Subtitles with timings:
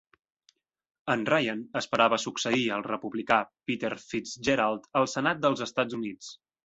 [1.15, 3.37] En Ryan esperava succeir el republicà
[3.71, 6.33] Peter Fitzgerald al Senat dels Estats Units.